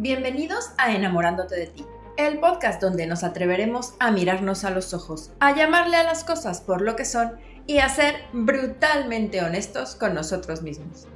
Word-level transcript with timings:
Bienvenidos 0.00 0.70
a 0.78 0.94
Enamorándote 0.94 1.56
de 1.56 1.66
ti, 1.66 1.84
el 2.16 2.38
podcast 2.38 2.80
donde 2.80 3.08
nos 3.08 3.24
atreveremos 3.24 3.94
a 3.98 4.12
mirarnos 4.12 4.62
a 4.62 4.70
los 4.70 4.94
ojos, 4.94 5.32
a 5.40 5.56
llamarle 5.56 5.96
a 5.96 6.04
las 6.04 6.22
cosas 6.22 6.60
por 6.60 6.82
lo 6.82 6.94
que 6.94 7.04
son 7.04 7.32
y 7.66 7.78
a 7.78 7.88
ser 7.88 8.14
brutalmente 8.32 9.42
honestos 9.42 9.96
con 9.96 10.14
nosotros 10.14 10.62
mismos. 10.62 11.08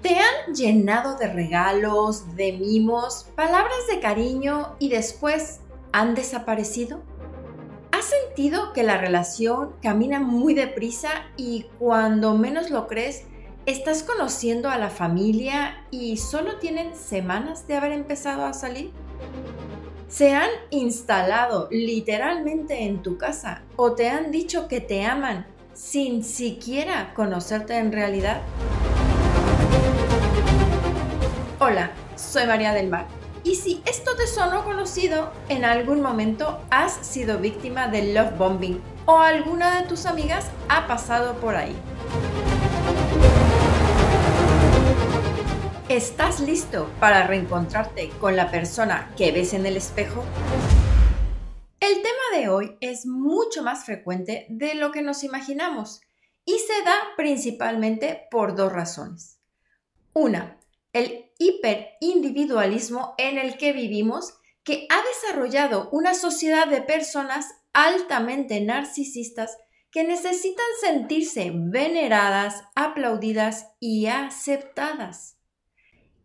¿Te 0.00 0.16
han 0.18 0.54
llenado 0.54 1.18
de 1.18 1.26
regalos, 1.30 2.36
de 2.36 2.52
mimos, 2.52 3.26
palabras 3.36 3.86
de 3.92 4.00
cariño 4.00 4.76
y 4.78 4.88
después 4.88 5.60
han 5.92 6.14
desaparecido? 6.14 7.02
¿Has 7.92 8.06
sentido 8.06 8.72
que 8.72 8.82
la 8.82 8.96
relación 8.96 9.74
camina 9.82 10.20
muy 10.20 10.54
deprisa 10.54 11.10
y 11.36 11.66
cuando 11.78 12.34
menos 12.38 12.70
lo 12.70 12.86
crees, 12.86 13.24
¿Estás 13.66 14.02
conociendo 14.02 14.70
a 14.70 14.78
la 14.78 14.88
familia 14.88 15.84
y 15.90 16.16
solo 16.16 16.56
tienen 16.56 16.96
semanas 16.96 17.68
de 17.68 17.76
haber 17.76 17.92
empezado 17.92 18.46
a 18.46 18.54
salir? 18.54 18.90
¿Se 20.08 20.34
han 20.34 20.48
instalado 20.70 21.68
literalmente 21.70 22.84
en 22.84 23.02
tu 23.02 23.18
casa 23.18 23.62
o 23.76 23.92
te 23.92 24.08
han 24.08 24.30
dicho 24.30 24.66
que 24.66 24.80
te 24.80 25.04
aman 25.04 25.46
sin 25.74 26.24
siquiera 26.24 27.12
conocerte 27.12 27.76
en 27.76 27.92
realidad? 27.92 28.40
Hola, 31.58 31.90
soy 32.16 32.46
María 32.46 32.72
del 32.72 32.88
Mar. 32.88 33.06
Y 33.44 33.56
si 33.56 33.82
esto 33.84 34.16
te 34.16 34.26
sonó 34.26 34.64
conocido, 34.64 35.32
en 35.50 35.66
algún 35.66 36.00
momento 36.00 36.60
has 36.70 36.94
sido 37.06 37.38
víctima 37.38 37.88
del 37.88 38.14
love 38.14 38.38
bombing 38.38 38.80
o 39.04 39.18
alguna 39.18 39.80
de 39.80 39.86
tus 39.86 40.06
amigas 40.06 40.50
ha 40.70 40.86
pasado 40.86 41.34
por 41.34 41.56
ahí. 41.56 41.76
¿Estás 45.90 46.38
listo 46.38 46.88
para 47.00 47.26
reencontrarte 47.26 48.10
con 48.20 48.36
la 48.36 48.48
persona 48.48 49.12
que 49.16 49.32
ves 49.32 49.54
en 49.54 49.66
el 49.66 49.76
espejo? 49.76 50.24
El 51.80 51.96
tema 51.96 52.38
de 52.38 52.48
hoy 52.48 52.76
es 52.80 53.06
mucho 53.06 53.64
más 53.64 53.86
frecuente 53.86 54.46
de 54.50 54.76
lo 54.76 54.92
que 54.92 55.02
nos 55.02 55.24
imaginamos 55.24 56.00
y 56.44 56.60
se 56.60 56.84
da 56.84 56.94
principalmente 57.16 58.28
por 58.30 58.54
dos 58.54 58.72
razones. 58.72 59.40
Una, 60.12 60.60
el 60.92 61.32
hiperindividualismo 61.40 63.16
en 63.18 63.36
el 63.38 63.56
que 63.56 63.72
vivimos 63.72 64.34
que 64.62 64.86
ha 64.90 65.02
desarrollado 65.08 65.88
una 65.90 66.14
sociedad 66.14 66.68
de 66.68 66.82
personas 66.82 67.48
altamente 67.72 68.60
narcisistas 68.60 69.58
que 69.90 70.04
necesitan 70.04 70.66
sentirse 70.80 71.50
veneradas, 71.52 72.62
aplaudidas 72.76 73.72
y 73.80 74.06
aceptadas. 74.06 75.39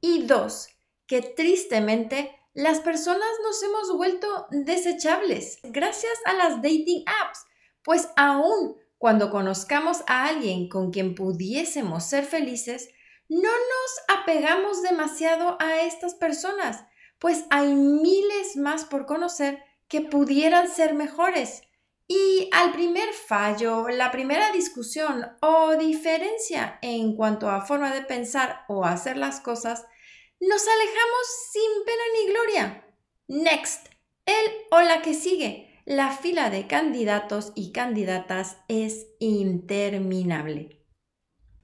Y 0.07 0.21
dos, 0.27 0.67
que 1.07 1.23
tristemente 1.23 2.39
las 2.53 2.79
personas 2.79 3.27
nos 3.41 3.63
hemos 3.63 3.97
vuelto 3.97 4.45
desechables 4.51 5.57
gracias 5.63 6.13
a 6.25 6.33
las 6.33 6.57
dating 6.57 7.03
apps, 7.07 7.39
pues 7.81 8.09
aún 8.15 8.75
cuando 8.99 9.31
conozcamos 9.31 10.03
a 10.05 10.27
alguien 10.27 10.69
con 10.69 10.91
quien 10.91 11.15
pudiésemos 11.15 12.03
ser 12.03 12.23
felices, 12.23 12.89
no 13.29 13.49
nos 13.49 14.19
apegamos 14.19 14.83
demasiado 14.83 15.57
a 15.59 15.81
estas 15.81 16.13
personas, 16.13 16.85
pues 17.17 17.45
hay 17.49 17.73
miles 17.73 18.57
más 18.57 18.85
por 18.85 19.07
conocer 19.07 19.63
que 19.87 20.01
pudieran 20.01 20.67
ser 20.67 20.93
mejores. 20.93 21.63
Y 22.07 22.51
al 22.53 22.73
primer 22.73 23.11
fallo, 23.11 23.87
la 23.89 24.11
primera 24.11 24.51
discusión 24.51 25.25
o 25.41 25.75
diferencia 25.77 26.77
en 26.83 27.15
cuanto 27.15 27.49
a 27.49 27.65
forma 27.65 27.91
de 27.91 28.03
pensar 28.03 28.65
o 28.67 28.85
hacer 28.85 29.17
las 29.17 29.39
cosas, 29.39 29.87
nos 30.39 30.67
alejamos 30.67 31.27
sin 31.51 31.85
pena 31.85 32.03
ni 32.13 32.31
gloria. 32.31 32.85
Next, 33.27 33.87
el 34.25 34.51
o 34.71 34.81
la 34.81 35.01
que 35.01 35.13
sigue. 35.13 35.81
La 35.85 36.11
fila 36.11 36.49
de 36.49 36.65
candidatos 36.65 37.51
y 37.55 37.71
candidatas 37.71 38.57
es 38.67 39.07
interminable. 39.19 40.83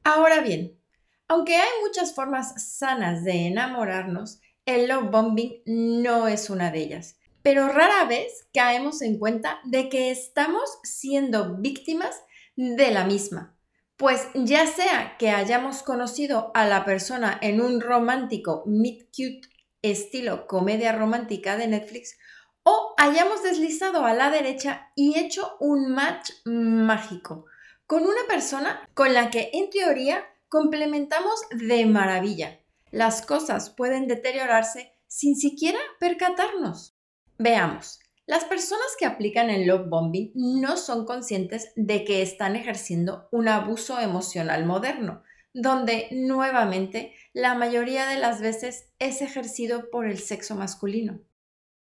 Ahora 0.03 0.41
bien, 0.41 0.79
aunque 1.27 1.55
hay 1.55 1.69
muchas 1.81 2.13
formas 2.13 2.77
sanas 2.77 3.23
de 3.23 3.47
enamorarnos, 3.47 4.41
el 4.65 4.87
love 4.87 5.09
bombing 5.09 5.63
no 5.65 6.27
es 6.27 6.49
una 6.49 6.71
de 6.71 6.79
ellas. 6.81 7.17
Pero 7.41 7.67
rara 7.69 8.05
vez 8.05 8.47
caemos 8.53 9.01
en 9.01 9.17
cuenta 9.17 9.59
de 9.63 9.89
que 9.89 10.11
estamos 10.11 10.69
siendo 10.83 11.57
víctimas 11.57 12.21
de 12.55 12.91
la 12.91 13.05
misma. 13.05 13.57
Pues 14.01 14.29
ya 14.33 14.65
sea 14.65 15.15
que 15.19 15.29
hayamos 15.29 15.83
conocido 15.83 16.49
a 16.55 16.65
la 16.65 16.85
persona 16.85 17.37
en 17.39 17.61
un 17.61 17.79
romántico 17.79 18.63
meet 18.65 19.05
cute 19.15 19.47
estilo 19.83 20.47
comedia 20.47 20.91
romántica 20.91 21.55
de 21.55 21.67
Netflix 21.67 22.17
o 22.63 22.95
hayamos 22.97 23.43
deslizado 23.43 24.03
a 24.03 24.15
la 24.15 24.31
derecha 24.31 24.91
y 24.95 25.19
hecho 25.19 25.55
un 25.59 25.91
match 25.91 26.31
mágico 26.45 27.45
con 27.85 28.01
una 28.01 28.23
persona 28.27 28.89
con 28.95 29.13
la 29.13 29.29
que 29.29 29.51
en 29.53 29.69
teoría 29.69 30.25
complementamos 30.49 31.39
de 31.51 31.85
maravilla. 31.85 32.59
Las 32.89 33.23
cosas 33.23 33.69
pueden 33.69 34.07
deteriorarse 34.07 34.97
sin 35.05 35.35
siquiera 35.35 35.79
percatarnos. 35.99 36.97
Veamos. 37.37 38.00
Las 38.27 38.45
personas 38.45 38.87
que 38.99 39.05
aplican 39.05 39.49
el 39.49 39.67
love 39.67 39.89
bombing 39.89 40.31
no 40.35 40.77
son 40.77 41.05
conscientes 41.05 41.71
de 41.75 42.03
que 42.03 42.21
están 42.21 42.55
ejerciendo 42.55 43.27
un 43.31 43.47
abuso 43.47 43.99
emocional 43.99 44.65
moderno, 44.65 45.23
donde 45.53 46.07
nuevamente 46.11 47.13
la 47.33 47.55
mayoría 47.55 48.07
de 48.07 48.19
las 48.19 48.41
veces 48.41 48.89
es 48.99 49.21
ejercido 49.21 49.89
por 49.89 50.05
el 50.05 50.19
sexo 50.19 50.55
masculino. 50.55 51.19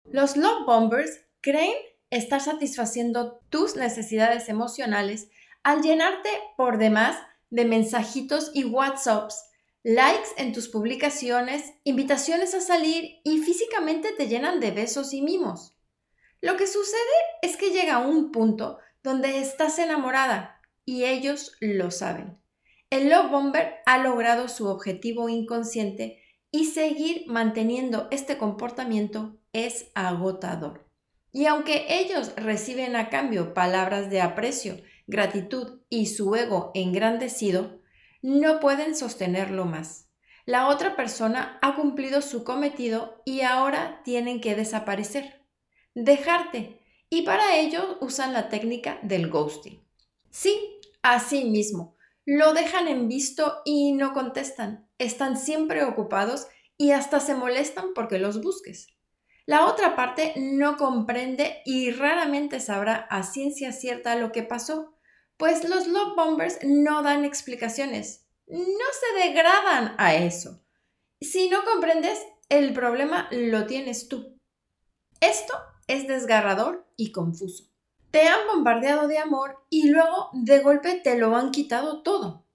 Los 0.04 0.36
love 0.36 0.66
bombers 0.66 1.10
creen 1.40 1.74
estar 2.10 2.40
satisfaciendo 2.40 3.40
tus 3.48 3.76
necesidades 3.76 4.48
emocionales 4.48 5.28
al 5.62 5.82
llenarte 5.82 6.30
por 6.56 6.78
demás 6.78 7.16
de 7.50 7.64
mensajitos 7.64 8.50
y 8.54 8.64
WhatsApps, 8.64 9.44
likes 9.82 10.28
en 10.36 10.52
tus 10.52 10.68
publicaciones, 10.68 11.72
invitaciones 11.84 12.54
a 12.54 12.60
salir 12.60 13.20
y 13.24 13.38
físicamente 13.38 14.12
te 14.12 14.28
llenan 14.28 14.60
de 14.60 14.72
besos 14.72 15.12
y 15.12 15.22
mimos. 15.22 15.75
Lo 16.46 16.56
que 16.56 16.68
sucede 16.68 17.00
es 17.42 17.56
que 17.56 17.70
llega 17.70 17.98
un 17.98 18.30
punto 18.30 18.78
donde 19.02 19.40
estás 19.40 19.80
enamorada 19.80 20.60
y 20.84 21.02
ellos 21.02 21.56
lo 21.58 21.90
saben. 21.90 22.38
El 22.88 23.10
Love 23.10 23.32
Bomber 23.32 23.74
ha 23.84 23.98
logrado 23.98 24.46
su 24.46 24.68
objetivo 24.68 25.28
inconsciente 25.28 26.22
y 26.52 26.66
seguir 26.66 27.24
manteniendo 27.26 28.06
este 28.12 28.38
comportamiento 28.38 29.40
es 29.52 29.90
agotador. 29.96 30.88
Y 31.32 31.46
aunque 31.46 31.84
ellos 31.88 32.32
reciben 32.36 32.94
a 32.94 33.10
cambio 33.10 33.52
palabras 33.52 34.08
de 34.08 34.20
aprecio, 34.20 34.76
gratitud 35.08 35.80
y 35.88 36.06
su 36.06 36.36
ego 36.36 36.70
engrandecido, 36.74 37.80
no 38.22 38.60
pueden 38.60 38.94
sostenerlo 38.94 39.64
más. 39.64 40.10
La 40.44 40.68
otra 40.68 40.94
persona 40.94 41.58
ha 41.60 41.74
cumplido 41.74 42.22
su 42.22 42.44
cometido 42.44 43.20
y 43.24 43.40
ahora 43.40 44.00
tienen 44.04 44.40
que 44.40 44.54
desaparecer 44.54 45.44
dejarte. 45.96 46.78
Y 47.08 47.22
para 47.22 47.56
ello 47.56 47.98
usan 48.00 48.32
la 48.32 48.48
técnica 48.48 49.00
del 49.02 49.28
ghosting. 49.28 49.82
Sí, 50.30 50.78
así 51.02 51.44
mismo. 51.44 51.96
Lo 52.24 52.52
dejan 52.52 52.86
en 52.86 53.08
visto 53.08 53.62
y 53.64 53.92
no 53.92 54.12
contestan. 54.12 54.88
Están 54.98 55.38
siempre 55.38 55.84
ocupados 55.84 56.46
y 56.76 56.90
hasta 56.90 57.20
se 57.20 57.34
molestan 57.34 57.94
porque 57.94 58.18
los 58.18 58.42
busques. 58.42 58.88
La 59.46 59.66
otra 59.66 59.94
parte 59.94 60.34
no 60.36 60.76
comprende 60.76 61.62
y 61.64 61.92
raramente 61.92 62.60
sabrá 62.60 63.06
a 63.08 63.22
ciencia 63.22 63.72
cierta 63.72 64.16
lo 64.16 64.32
que 64.32 64.42
pasó, 64.42 64.96
pues 65.36 65.68
los 65.68 65.86
love 65.86 66.16
bombers 66.16 66.58
no 66.64 67.02
dan 67.02 67.24
explicaciones. 67.24 68.26
No 68.48 68.58
se 68.58 69.28
degradan 69.28 69.94
a 69.98 70.16
eso. 70.16 70.62
Si 71.20 71.48
no 71.48 71.64
comprendes, 71.64 72.18
el 72.48 72.72
problema 72.72 73.28
lo 73.30 73.66
tienes 73.66 74.08
tú. 74.08 74.36
Esto 75.20 75.54
es 75.86 76.06
desgarrador 76.06 76.86
y 76.96 77.12
confuso. 77.12 77.64
Te 78.10 78.22
han 78.22 78.46
bombardeado 78.52 79.08
de 79.08 79.18
amor 79.18 79.64
y 79.68 79.88
luego 79.88 80.30
de 80.32 80.60
golpe 80.60 81.00
te 81.02 81.18
lo 81.18 81.36
han 81.36 81.50
quitado 81.50 82.02
todo. 82.02 82.46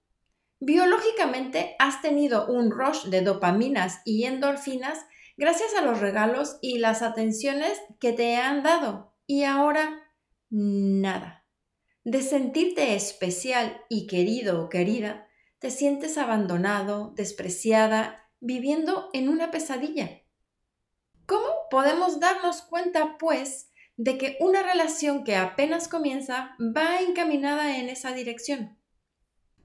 Biológicamente 0.60 1.74
has 1.78 2.02
tenido 2.02 2.46
un 2.46 2.70
rush 2.70 3.06
de 3.06 3.22
dopaminas 3.22 4.00
y 4.04 4.24
endorfinas 4.24 4.98
gracias 5.36 5.74
a 5.74 5.82
los 5.82 6.00
regalos 6.00 6.58
y 6.60 6.78
las 6.78 7.02
atenciones 7.02 7.80
que 7.98 8.12
te 8.12 8.36
han 8.36 8.62
dado 8.62 9.14
y 9.26 9.44
ahora 9.44 10.00
nada. 10.50 11.44
De 12.04 12.22
sentirte 12.22 12.94
especial 12.94 13.80
y 13.88 14.06
querido 14.06 14.62
o 14.62 14.68
querida, 14.68 15.28
te 15.58 15.70
sientes 15.70 16.18
abandonado, 16.18 17.12
despreciada, 17.16 18.28
viviendo 18.40 19.08
en 19.12 19.28
una 19.28 19.52
pesadilla. 19.52 20.21
¿Cómo 21.72 21.84
podemos 21.84 22.20
darnos 22.20 22.60
cuenta, 22.60 23.16
pues, 23.16 23.70
de 23.96 24.18
que 24.18 24.36
una 24.40 24.62
relación 24.62 25.24
que 25.24 25.36
apenas 25.36 25.88
comienza 25.88 26.54
va 26.60 27.00
encaminada 27.00 27.78
en 27.78 27.88
esa 27.88 28.12
dirección? 28.12 28.76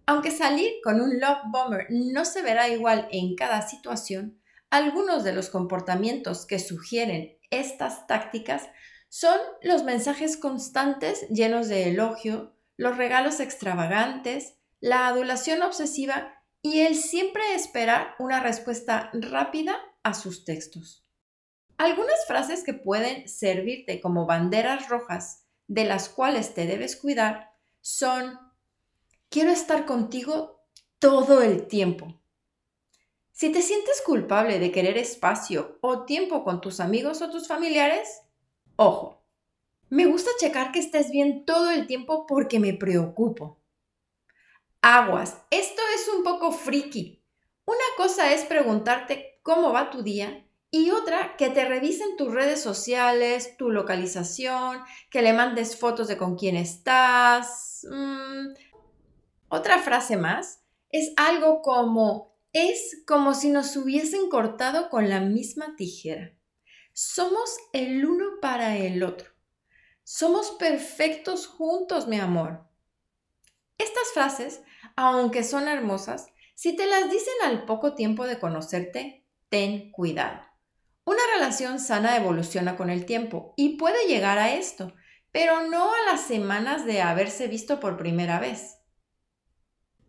Aunque 0.06 0.32
salir 0.32 0.76
con 0.82 1.02
un 1.02 1.20
love 1.20 1.40
bomber 1.52 1.88
no 1.90 2.24
se 2.24 2.42
verá 2.42 2.70
igual 2.70 3.10
en 3.12 3.36
cada 3.36 3.62
situación, 3.62 4.40
algunos 4.70 5.26
de 5.26 5.34
los 5.34 5.50
comportamientos 5.50 6.46
que 6.46 6.60
sugieren 6.60 7.38
estas 7.52 8.08
tácticas 8.08 8.70
son 9.10 9.38
los 9.62 9.84
mensajes 9.84 10.38
constantes 10.38 11.28
llenos 11.28 11.68
de 11.68 11.90
elogio, 11.90 12.56
los 12.78 12.96
regalos 12.96 13.42
extravagantes, 13.42 14.56
la 14.80 15.08
adulación 15.08 15.62
obsesiva 15.62 16.42
y 16.62 16.80
el 16.80 16.96
siempre 16.96 17.44
esperar 17.54 18.16
una 18.18 18.40
respuesta 18.40 19.10
rápida 19.14 19.78
a 20.04 20.14
sus 20.14 20.46
textos. 20.46 21.07
Algunas 21.78 22.26
frases 22.26 22.64
que 22.64 22.74
pueden 22.74 23.28
servirte 23.28 24.02
como 24.02 24.26
banderas 24.26 24.90
rojas 24.90 25.46
de 25.68 25.86
las 25.86 26.10
cuales 26.10 26.54
te 26.56 26.66
debes 26.66 26.96
cuidar 26.96 27.52
son 27.82 28.40
quiero 29.30 29.52
estar 29.52 29.86
contigo 29.86 30.66
todo 30.98 31.44
el 31.44 31.68
tiempo. 31.68 32.20
Si 33.32 33.52
te 33.52 33.62
sientes 33.62 34.02
culpable 34.02 34.58
de 34.58 34.72
querer 34.72 34.98
espacio 34.98 35.78
o 35.82 36.06
tiempo 36.06 36.44
con 36.44 36.62
tus 36.62 36.80
amigos 36.80 37.22
o 37.22 37.30
tus 37.30 37.48
familiares, 37.48 38.22
ojo, 38.76 39.24
me 39.90 40.08
gusta 40.08 40.32
checar 40.40 40.72
que 40.72 40.80
estés 40.80 41.12
bien 41.12 41.46
todo 41.46 41.70
el 41.70 41.86
tiempo 41.86 42.26
porque 42.26 42.60
me 42.60 42.74
preocupo. 42.74 43.60
Aguas, 44.82 45.38
esto 45.52 45.82
es 45.96 46.08
un 46.16 46.24
poco 46.24 46.52
friki. 46.52 47.24
Una 47.66 47.78
cosa 47.98 48.34
es 48.34 48.46
preguntarte 48.46 49.40
cómo 49.44 49.72
va 49.72 49.92
tu 49.92 50.02
día 50.02 50.47
y 50.84 50.92
otra 50.92 51.36
que 51.38 51.50
te 51.50 51.66
revisen 51.66 52.18
tus 52.18 52.34
redes 52.34 52.62
sociales, 52.62 53.58
tu 53.58 53.70
localización, 53.70 54.82
que 55.10 55.22
le 55.22 55.34
mandes 55.34 55.78
fotos 55.78 56.08
de 56.08 56.18
con 56.18 56.38
quién 56.38 56.56
estás. 56.56 57.86
Mm, 57.90 58.54
otra 59.50 59.80
frase 59.80 60.18
más 60.18 60.64
es 60.90 61.14
algo 61.18 61.62
como 61.62 62.38
es 62.54 63.04
como 63.06 63.34
si 63.34 63.50
nos 63.50 63.76
hubiesen 63.76 64.30
cortado 64.30 64.90
con 64.90 65.10
la 65.10 65.20
misma 65.20 65.76
tijera. 65.76 66.34
Somos 66.94 67.58
el 67.74 68.06
uno 68.06 68.40
para 68.42 68.78
el 68.78 69.04
otro. 69.04 69.30
Somos 70.04 70.52
perfectos 70.52 71.46
juntos, 71.46 72.08
mi 72.08 72.20
amor. 72.20 72.66
Estas 73.78 74.08
frases 74.14 74.62
aunque 74.96 75.44
son 75.44 75.68
hermosas, 75.68 76.28
si 76.56 76.76
te 76.76 76.88
las 76.88 77.12
dicen 77.12 77.36
al 77.44 77.66
poco 77.66 77.94
tiempo 77.94 78.26
de 78.26 78.40
conocerte, 78.40 79.24
ten 79.50 79.92
cuidado. 79.92 80.42
Una 81.08 81.22
relación 81.36 81.80
sana 81.80 82.18
evoluciona 82.18 82.76
con 82.76 82.90
el 82.90 83.06
tiempo 83.06 83.54
y 83.56 83.78
puede 83.78 84.10
llegar 84.10 84.38
a 84.40 84.54
esto, 84.56 84.94
pero 85.32 85.66
no 85.66 85.94
a 85.94 86.12
las 86.12 86.20
semanas 86.20 86.86
de 86.86 87.02
haberse 87.02 87.48
visto 87.48 87.80
por 87.80 87.96
primera 87.96 88.42
vez. 88.42 88.80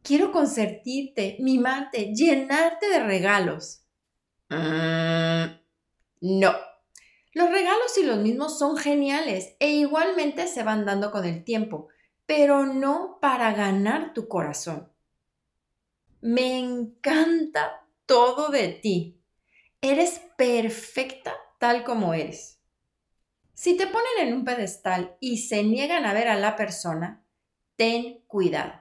Quiero 0.02 0.32
consentirte, 0.32 1.36
mimarte, 1.38 2.12
llenarte 2.16 2.88
de 2.88 2.98
regalos. 2.98 3.84
Mm, 4.48 5.44
no. 6.22 6.52
Los 7.32 7.48
regalos 7.48 7.96
y 7.96 8.02
los 8.02 8.18
mismos 8.18 8.58
son 8.58 8.76
geniales 8.76 9.54
e 9.60 9.70
igualmente 9.70 10.48
se 10.48 10.64
van 10.64 10.84
dando 10.84 11.12
con 11.12 11.24
el 11.24 11.44
tiempo, 11.44 11.86
pero 12.26 12.66
no 12.66 13.18
para 13.20 13.52
ganar 13.52 14.14
tu 14.14 14.26
corazón. 14.26 14.92
Me 16.20 16.58
encanta 16.58 17.86
todo 18.04 18.48
de 18.48 18.66
ti. 18.70 19.17
Eres 19.80 20.20
perfecta 20.36 21.34
tal 21.58 21.84
como 21.84 22.12
eres. 22.12 22.60
Si 23.54 23.76
te 23.76 23.86
ponen 23.86 24.28
en 24.28 24.34
un 24.34 24.44
pedestal 24.44 25.16
y 25.20 25.38
se 25.38 25.62
niegan 25.62 26.04
a 26.04 26.12
ver 26.12 26.28
a 26.28 26.36
la 26.36 26.56
persona, 26.56 27.24
ten 27.76 28.24
cuidado, 28.26 28.80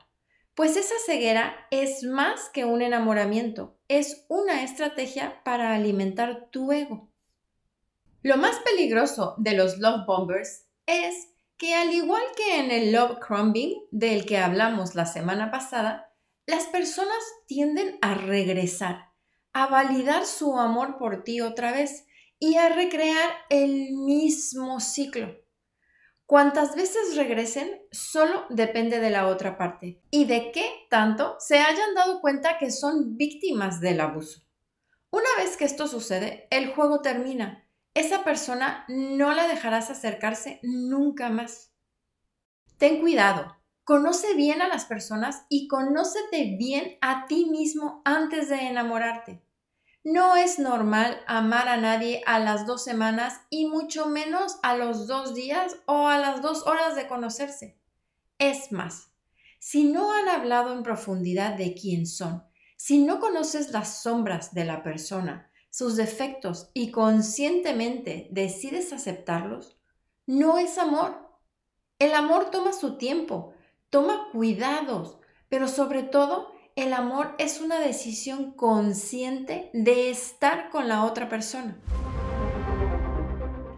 pues 0.55 0.75
esa 0.75 0.95
ceguera 1.05 1.67
es 1.69 2.03
más 2.03 2.49
que 2.49 2.65
un 2.65 2.81
enamoramiento, 2.81 3.79
es 3.87 4.25
una 4.27 4.63
estrategia 4.63 5.43
para 5.43 5.75
alimentar 5.75 6.49
tu 6.49 6.71
ego. 6.71 7.11
Lo 8.23 8.37
más 8.37 8.57
peligroso 8.59 9.35
de 9.37 9.53
los 9.53 9.77
love 9.77 10.05
bombers 10.07 10.65
es 10.87 11.27
que 11.57 11.75
al 11.75 11.93
igual 11.93 12.23
que 12.35 12.59
en 12.59 12.71
el 12.71 12.91
love 12.91 13.19
crumbing 13.19 13.85
del 13.91 14.25
que 14.25 14.39
hablamos 14.39 14.95
la 14.95 15.05
semana 15.05 15.51
pasada, 15.51 16.11
las 16.47 16.65
personas 16.65 17.23
tienden 17.45 17.99
a 18.01 18.15
regresar, 18.15 19.06
a 19.63 19.67
validar 19.67 20.25
su 20.25 20.57
amor 20.59 20.97
por 20.97 21.23
ti 21.23 21.41
otra 21.41 21.71
vez 21.71 22.05
y 22.39 22.55
a 22.55 22.69
recrear 22.69 23.29
el 23.49 23.93
mismo 23.93 24.79
ciclo. 24.79 25.35
Cuantas 26.25 26.75
veces 26.75 27.15
regresen 27.15 27.81
solo 27.91 28.45
depende 28.49 28.99
de 28.99 29.09
la 29.09 29.27
otra 29.27 29.57
parte 29.57 30.01
y 30.11 30.25
de 30.25 30.51
qué 30.51 30.69
tanto 30.89 31.37
se 31.39 31.59
hayan 31.59 31.95
dado 31.95 32.21
cuenta 32.21 32.57
que 32.57 32.69
son 32.69 33.17
víctimas 33.17 33.81
del 33.81 34.01
abuso. 34.01 34.41
Una 35.09 35.29
vez 35.37 35.57
que 35.57 35.65
esto 35.65 35.87
sucede, 35.87 36.47
el 36.51 36.73
juego 36.73 37.01
termina 37.01 37.67
esa 37.97 38.23
persona 38.23 38.85
no 38.89 39.33
la 39.33 39.47
dejarás 39.47 39.89
acercarse 39.89 40.59
nunca 40.61 41.29
más. 41.29 41.73
Ten 42.77 42.99
cuidado, 42.99 43.57
conoce 43.85 44.35
bien 44.35 44.61
a 44.61 44.67
las 44.67 44.85
personas 44.85 45.47
y 45.49 45.67
conócete 45.67 46.57
bien 46.59 46.99
a 47.01 47.25
ti 47.25 47.47
mismo 47.49 48.03
antes 48.05 48.49
de 48.49 48.67
enamorarte. 48.67 49.41
No 50.09 50.37
es 50.37 50.57
normal 50.57 51.19
amar 51.27 51.67
a 51.67 51.75
nadie 51.75 52.23
a 52.25 52.39
las 52.39 52.65
dos 52.65 52.81
semanas 52.81 53.41
y 53.49 53.65
mucho 53.65 54.05
menos 54.05 54.57
a 54.63 54.77
los 54.77 55.05
dos 55.05 55.35
días 55.35 55.75
o 55.85 56.07
a 56.07 56.17
las 56.17 56.41
dos 56.41 56.65
horas 56.65 56.95
de 56.95 57.09
conocerse. 57.09 57.77
Es 58.39 58.71
más, 58.71 59.09
si 59.59 59.83
no 59.83 60.13
han 60.13 60.29
hablado 60.29 60.71
en 60.71 60.83
profundidad 60.83 61.55
de 61.57 61.73
quién 61.73 62.07
son, 62.07 62.45
si 62.77 63.03
no 63.03 63.19
conoces 63.19 63.71
las 63.71 64.01
sombras 64.01 64.53
de 64.53 64.63
la 64.63 64.81
persona, 64.81 65.51
sus 65.71 65.97
defectos 65.97 66.69
y 66.73 66.89
conscientemente 66.91 68.29
decides 68.31 68.93
aceptarlos, 68.93 69.77
no 70.25 70.57
es 70.57 70.77
amor. 70.77 71.17
El 71.99 72.13
amor 72.13 72.49
toma 72.49 72.71
su 72.71 72.97
tiempo, 72.97 73.55
toma 73.89 74.29
cuidados, 74.31 75.17
pero 75.49 75.67
sobre 75.67 76.03
todo 76.03 76.56
el 76.77 76.93
amor 76.93 77.33
es 77.39 77.59
una 77.59 77.79
decisión 77.79 78.51
consciente 78.51 79.71
de 79.73 80.11
estar 80.11 80.69
con 80.69 80.87
la 80.87 81.05
otra 81.05 81.27
persona. 81.27 81.75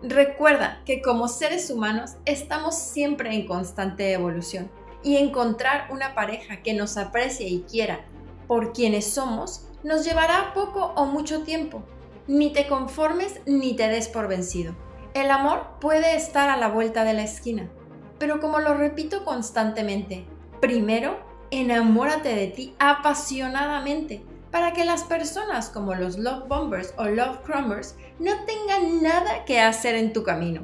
Recuerda 0.04 0.81
que 0.86 1.01
como 1.01 1.30
seres 1.30 1.69
humanos 1.69 2.16
estamos 2.25 2.78
siempre 2.78 3.34
en 3.34 3.48
constante 3.48 4.12
evolución 4.12 4.69
y 5.01 5.16
encontrar 5.16 5.88
una 5.92 6.13
pareja 6.13 6.62
que 6.62 6.74
nos 6.74 6.98
aprecie 6.98 7.48
y 7.48 7.62
quiera 7.62 8.01
por 8.50 8.74
quienes 8.74 9.10
somos 9.10 9.66
nos 9.81 10.03
llevará 10.03 10.53
poco 10.53 10.91
o 10.98 11.06
mucho 11.06 11.44
tiempo. 11.44 11.82
Ni 12.27 12.51
te 12.51 12.68
conformes 12.68 13.39
ni 13.46 13.77
te 13.77 13.88
des 13.88 14.10
por 14.10 14.27
vencido. 14.27 14.75
El 15.13 15.32
amor 15.32 15.79
puede 15.79 16.18
estar 16.18 16.50
a 16.50 16.58
la 16.58 16.68
vuelta 16.68 17.06
de 17.06 17.13
la 17.13 17.24
esquina, 17.24 17.70
pero 18.18 18.41
como 18.41 18.60
lo 18.60 18.74
repito 18.74 19.24
constantemente, 19.24 20.25
primero 20.60 21.28
enamórate 21.51 22.36
de 22.36 22.48
ti 22.48 22.74
apasionadamente 22.79 24.22
para 24.51 24.74
que 24.74 24.86
las 24.86 25.03
personas 25.03 25.70
como 25.70 25.94
los 25.96 26.18
love 26.18 26.48
bombers 26.48 26.94
o 26.98 27.06
love 27.06 27.39
crumbers 27.44 27.96
no 28.20 28.32
tengan 28.46 29.03
nada 29.03 29.46
que 29.46 29.60
hacer 29.60 29.96
en 29.96 30.13
tu 30.13 30.24
camino. 30.24 30.62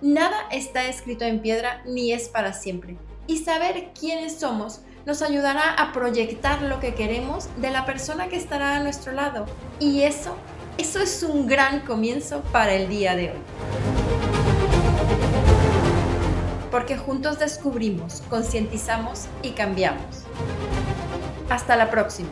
Nada 0.00 0.36
está 0.50 0.86
escrito 0.86 1.24
en 1.24 1.40
piedra 1.40 1.82
ni 1.86 2.12
es 2.12 2.28
para 2.28 2.52
siempre, 2.52 2.96
y 3.26 3.38
saber 3.38 3.92
quiénes 3.98 4.40
somos 4.40 4.80
nos 5.06 5.22
ayudará 5.22 5.74
a 5.74 5.92
proyectar 5.92 6.62
lo 6.62 6.80
que 6.80 6.94
queremos 6.94 7.48
de 7.60 7.70
la 7.70 7.86
persona 7.86 8.28
que 8.28 8.36
estará 8.36 8.76
a 8.76 8.80
nuestro 8.80 9.12
lado. 9.12 9.46
Y 9.80 10.02
eso, 10.02 10.36
eso 10.78 11.00
es 11.00 11.22
un 11.22 11.46
gran 11.46 11.80
comienzo 11.80 12.40
para 12.52 12.74
el 12.74 12.88
día 12.88 13.16
de 13.16 13.30
hoy. 13.30 13.38
Porque 16.72 16.96
juntos 16.96 17.38
descubrimos, 17.38 18.22
concientizamos 18.30 19.26
y 19.42 19.50
cambiamos. 19.50 20.24
Hasta 21.50 21.76
la 21.76 21.90
próxima. 21.90 22.30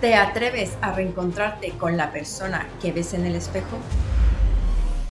¿Te 0.00 0.14
atreves 0.14 0.78
a 0.80 0.92
reencontrarte 0.92 1.72
con 1.72 1.98
la 1.98 2.10
persona 2.10 2.66
que 2.80 2.90
ves 2.90 3.12
en 3.12 3.26
el 3.26 3.34
espejo? 3.34 3.76